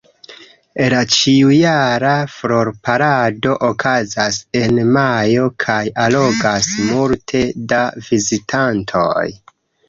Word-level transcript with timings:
La 0.91 1.01
ĉiujara 1.15 2.13
Flor-parado 2.35 3.53
okazas 3.67 4.39
en 4.61 4.79
majo 4.95 5.45
kaj 5.65 5.77
allogas 6.07 6.71
multe 6.89 7.45
da 7.75 7.85
vizitantoj. 8.09 9.29